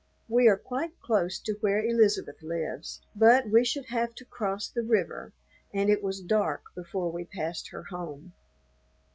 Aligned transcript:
We 0.27 0.47
are 0.47 0.57
quite 0.57 0.99
close 0.99 1.37
to 1.41 1.59
where 1.61 1.85
Elizabeth 1.85 2.41
lives, 2.41 3.01
but 3.15 3.51
we 3.51 3.63
should 3.63 3.85
have 3.89 4.15
to 4.15 4.25
cross 4.25 4.67
the 4.67 4.81
river, 4.81 5.31
and 5.71 5.91
it 5.91 6.01
was 6.01 6.21
dark 6.21 6.63
before 6.73 7.11
we 7.11 7.23
passed 7.25 7.67
her 7.67 7.83
home. 7.83 8.33